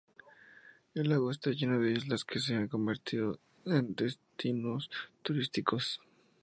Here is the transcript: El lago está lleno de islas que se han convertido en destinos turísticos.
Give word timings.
El 0.95 1.09
lago 1.09 1.29
está 1.29 1.51
lleno 1.51 1.77
de 1.79 1.91
islas 1.91 2.25
que 2.25 2.39
se 2.39 2.55
han 2.55 2.67
convertido 2.67 3.37
en 3.65 3.93
destinos 3.93 4.89
turísticos. 5.21 6.01